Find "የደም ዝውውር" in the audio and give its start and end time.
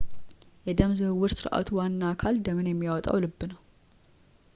0.67-1.33